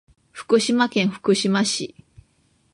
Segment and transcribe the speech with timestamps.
[0.31, 1.95] 福島県福島市